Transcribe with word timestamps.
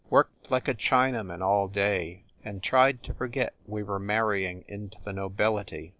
Worked 0.09 0.49
like 0.49 0.67
a 0.67 0.73
China 0.73 1.23
man 1.23 1.43
all 1.43 1.67
day, 1.67 2.23
and 2.43 2.63
tried 2.63 3.03
to 3.03 3.13
forget 3.13 3.53
we 3.67 3.83
were 3.83 3.99
marrying 3.99 4.65
into 4.67 4.97
the 5.05 5.13
nobility. 5.13 5.89